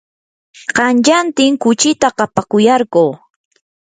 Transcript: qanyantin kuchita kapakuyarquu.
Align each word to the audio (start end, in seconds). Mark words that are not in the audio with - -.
qanyantin 0.75 1.53
kuchita 1.63 2.07
kapakuyarquu. 2.17 3.03